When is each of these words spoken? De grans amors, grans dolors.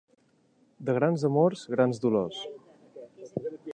De 0.87 0.95
grans 0.99 1.25
amors, 1.29 1.67
grans 1.75 2.01
dolors. 2.07 2.41